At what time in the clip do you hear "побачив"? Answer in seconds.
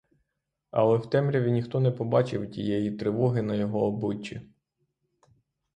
1.91-2.51